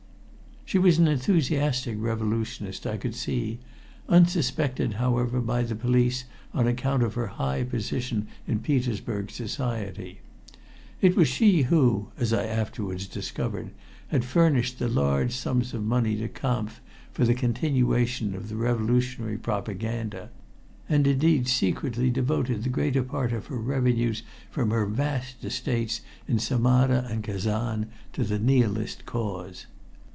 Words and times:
She 0.63 0.79
was 0.79 0.97
an 0.99 1.07
enthusiastic 1.09 1.97
revolutionist, 1.99 2.87
I 2.87 2.95
could 2.95 3.13
see, 3.13 3.59
unsuspected, 4.07 4.93
however, 4.93 5.41
by 5.41 5.63
the 5.63 5.75
police 5.75 6.23
on 6.53 6.65
account 6.65 7.03
of 7.03 7.15
her 7.15 7.27
high 7.27 7.63
position 7.65 8.27
in 8.47 8.59
Petersburg 8.59 9.31
society. 9.31 10.21
It 11.01 11.17
was 11.17 11.27
she 11.27 11.63
who, 11.63 12.07
as 12.17 12.31
I 12.31 12.45
afterwards 12.45 13.05
discovered, 13.07 13.71
had 14.07 14.23
furnished 14.23 14.79
the 14.79 14.87
large 14.87 15.33
sums 15.33 15.73
of 15.73 15.83
money 15.83 16.15
to 16.15 16.29
Kampf 16.29 16.79
for 17.11 17.25
the 17.25 17.33
continuation 17.33 18.33
of 18.33 18.47
the 18.47 18.55
revolutionary 18.55 19.37
propaganda, 19.37 20.29
and 20.87 21.05
indeed 21.05 21.49
secretly 21.49 22.09
devoted 22.09 22.63
the 22.63 22.69
greater 22.69 23.03
part 23.03 23.33
of 23.33 23.47
her 23.47 23.57
revenues 23.59 24.23
from 24.49 24.71
her 24.71 24.85
vast 24.85 25.43
estates 25.43 25.99
in 26.29 26.39
Samara 26.39 27.05
and 27.11 27.25
Kazan 27.25 27.87
to 28.13 28.23
the 28.23 28.39
Nihilist 28.39 29.05
cause. 29.05 29.65